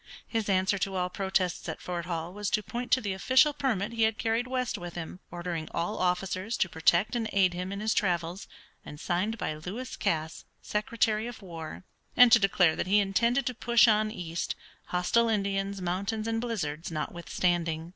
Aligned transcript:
His 0.25 0.49
answer 0.49 0.79
to 0.79 0.95
all 0.95 1.11
protests 1.11 1.69
at 1.69 1.79
Fort 1.79 2.05
Hall 2.07 2.33
was 2.33 2.49
to 2.49 2.63
point 2.63 2.89
to 2.91 3.01
the 3.01 3.13
official 3.13 3.53
permit 3.53 3.91
he 3.93 4.01
had 4.01 4.17
carried 4.17 4.47
west 4.47 4.75
with 4.75 4.95
him, 4.95 5.19
ordering 5.29 5.67
all 5.75 5.99
officers 5.99 6.57
to 6.57 6.67
protect 6.67 7.15
and 7.15 7.29
aid 7.31 7.53
him 7.53 7.71
in 7.71 7.81
his 7.81 7.93
travels, 7.93 8.47
and 8.83 8.99
signed 8.99 9.37
by 9.37 9.53
Lewis 9.53 9.95
Cass, 9.95 10.43
Secretary 10.59 11.27
of 11.27 11.43
War, 11.43 11.83
and 12.17 12.31
to 12.31 12.39
declare 12.39 12.75
that 12.75 12.87
he 12.87 12.97
intended 12.97 13.45
to 13.45 13.53
push 13.53 13.87
on 13.87 14.09
east, 14.09 14.55
hostile 14.85 15.29
Indians, 15.29 15.83
mountains, 15.83 16.27
and 16.27 16.41
blizzards 16.41 16.89
notwithstanding. 16.89 17.89